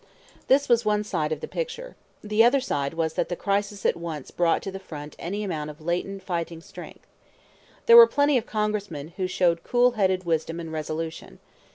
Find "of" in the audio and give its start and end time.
1.31-1.41, 5.69-5.79, 8.35-8.47